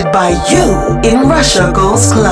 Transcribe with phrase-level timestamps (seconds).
[0.00, 2.31] By you in Russia Goes Clubbing.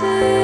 [0.00, 0.39] say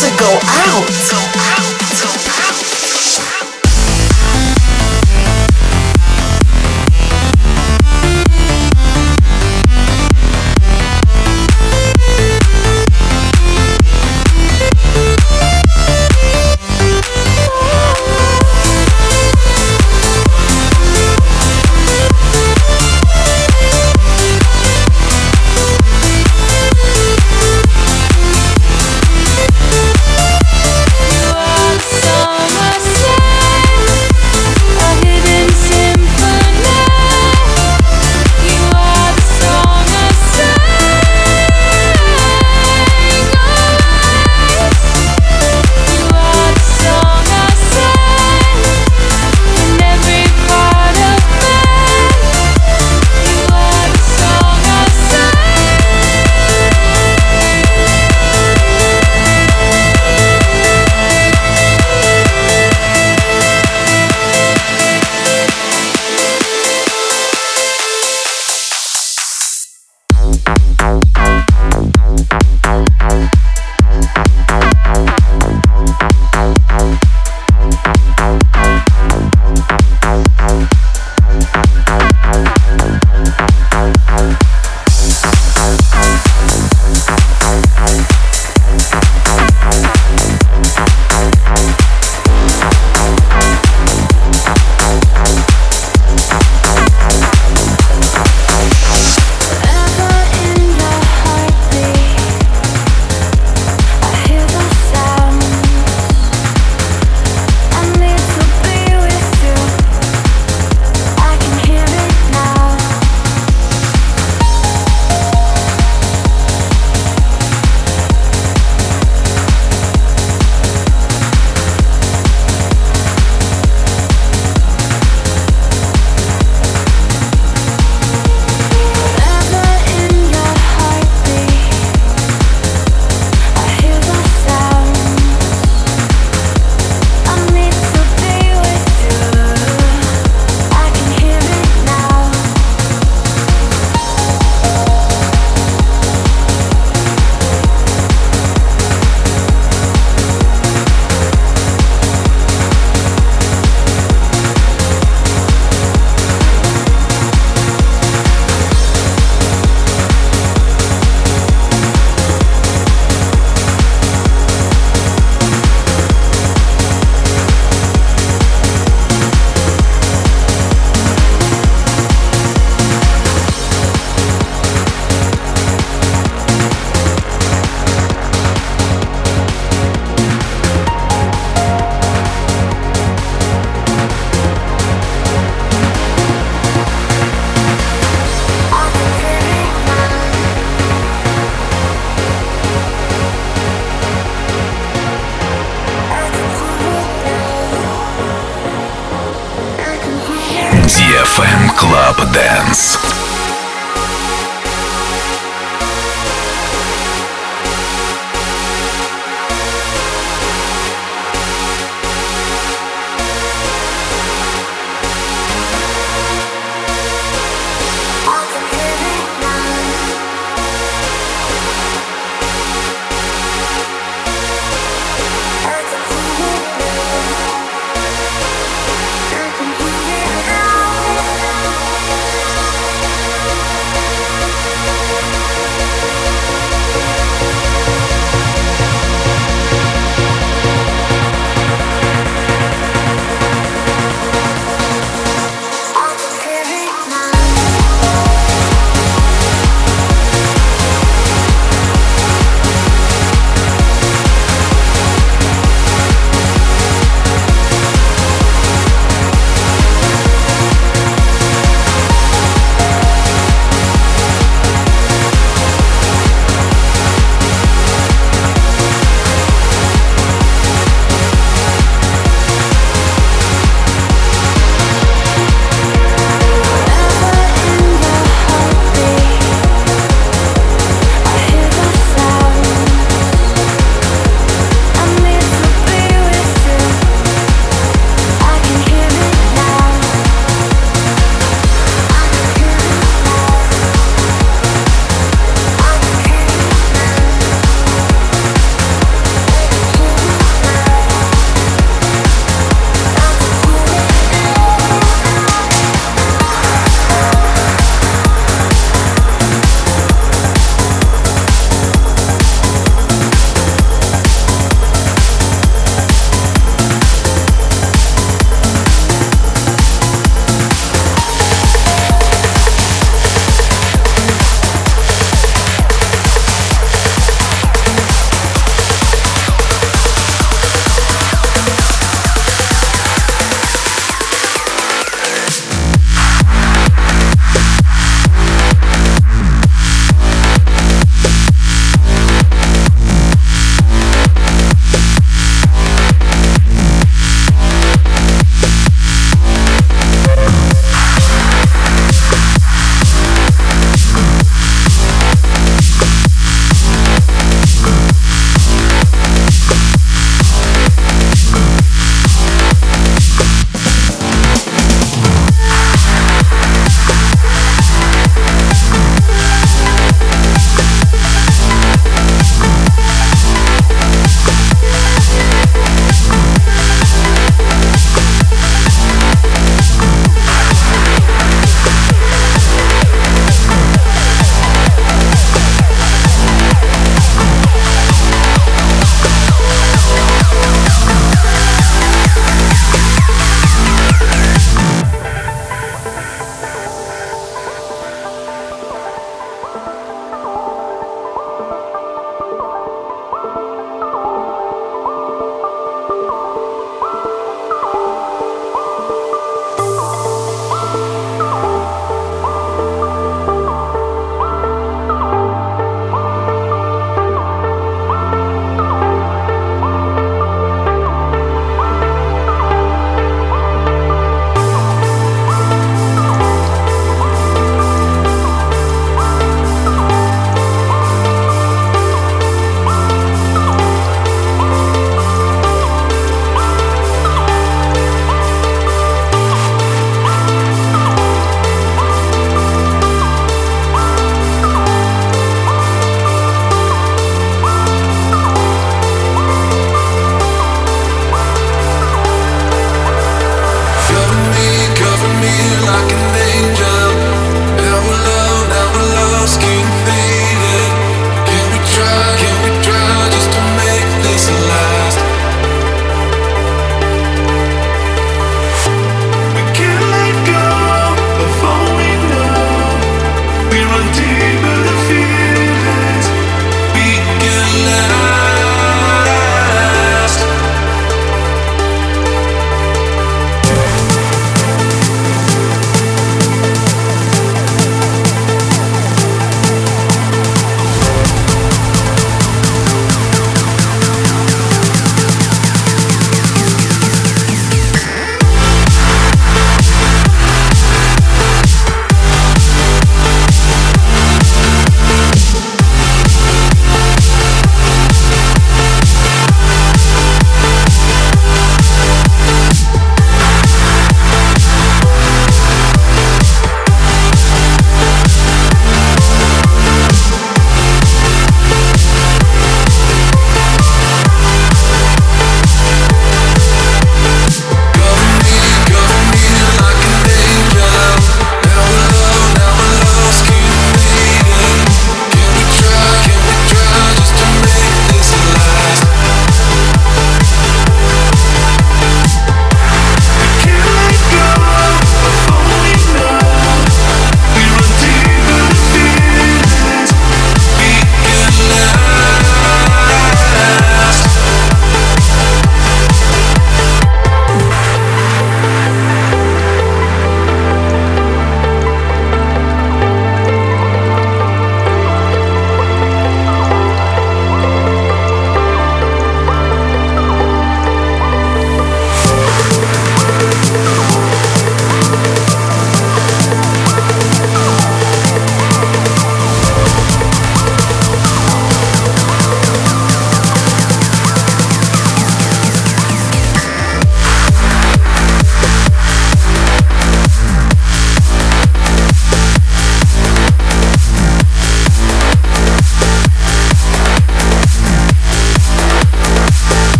[0.00, 1.69] to go out.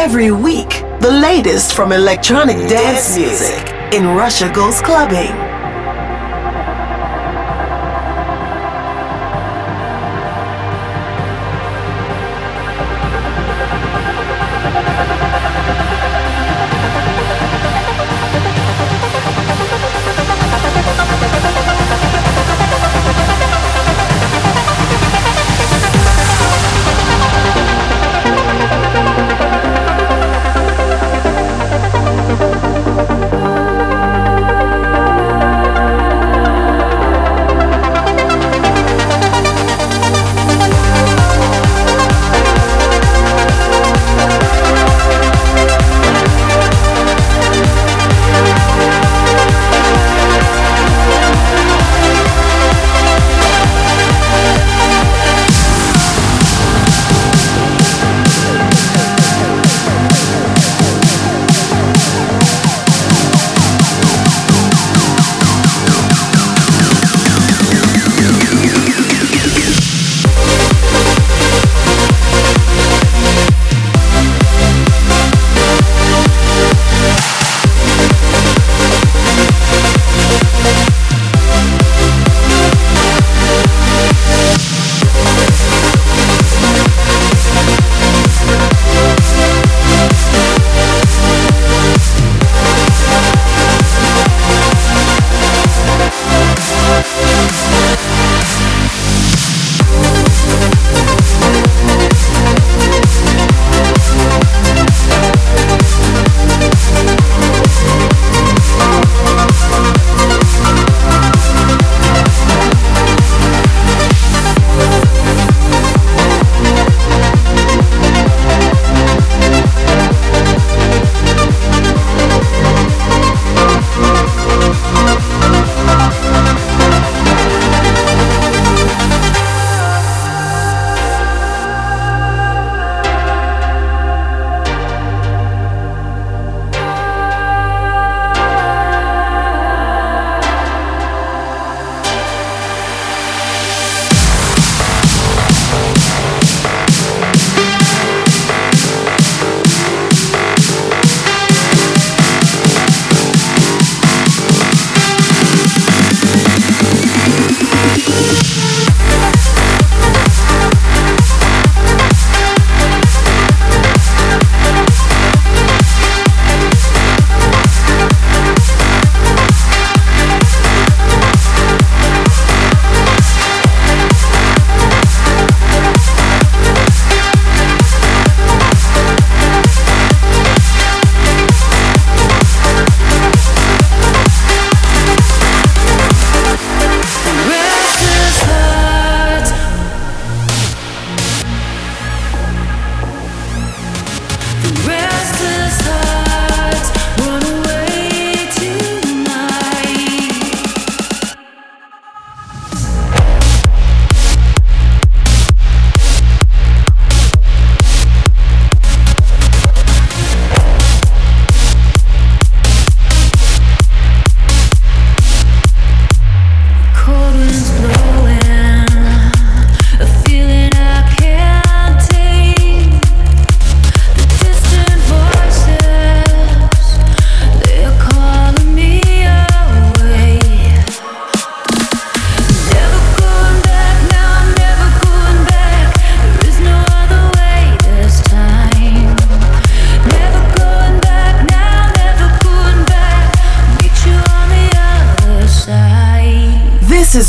[0.00, 5.47] Every week, the latest from electronic dance music in Russia Goes Clubbing.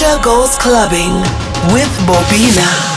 [0.00, 1.14] Russia Goes Clubbing
[1.74, 2.87] with Bobina.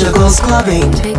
[0.00, 1.17] Russia goes clubbing.